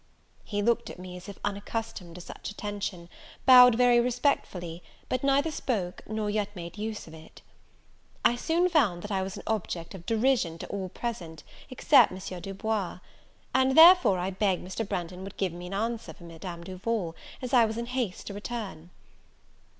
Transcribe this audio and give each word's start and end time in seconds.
He 0.43 0.63
looked 0.63 0.89
at 0.89 0.97
me 0.97 1.15
as 1.15 1.29
if 1.29 1.37
unaccustomed 1.45 2.15
to 2.15 2.21
such 2.21 2.49
attention, 2.49 3.07
bowed 3.45 3.75
very 3.75 3.99
respectfully, 3.99 4.81
but 5.09 5.23
neither 5.23 5.51
spoke 5.51 6.01
nor 6.07 6.27
yet 6.27 6.55
made 6.55 6.75
use 6.75 7.05
of 7.05 7.13
it. 7.13 7.43
I 8.25 8.35
soon 8.35 8.67
found 8.67 9.03
that 9.03 9.11
I 9.11 9.21
was 9.21 9.37
an 9.37 9.43
object 9.45 9.93
of 9.93 10.07
derision 10.07 10.57
to 10.57 10.67
all 10.69 10.89
present, 10.89 11.43
except 11.69 12.11
M. 12.11 12.41
Du 12.41 12.55
Bois; 12.55 12.97
and 13.53 13.77
therefore, 13.77 14.17
I 14.17 14.31
begged 14.31 14.65
Mr. 14.67 14.83
Branghton 14.89 15.23
would 15.23 15.37
give 15.37 15.53
me 15.53 15.67
an 15.67 15.73
answer 15.75 16.13
for 16.15 16.23
Madame 16.23 16.63
Duval, 16.63 17.15
as 17.39 17.53
I 17.53 17.65
was 17.65 17.77
in 17.77 17.85
haste 17.85 18.25
to 18.25 18.33
return. 18.33 18.89